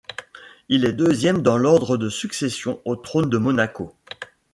Elle 0.67 0.85
est 0.85 0.93
deuxième 0.93 1.43
dans 1.43 1.59
l'ordre 1.59 1.95
de 1.95 2.09
succession 2.09 2.81
au 2.85 2.95
trône 2.95 3.29
de 3.29 3.37
Monaco. 3.37 3.93